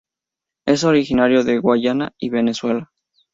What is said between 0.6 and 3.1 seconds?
Es originario de Guyana y Venezuela.